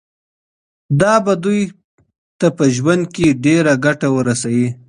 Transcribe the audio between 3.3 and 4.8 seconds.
ډیره ګټه ورسوي.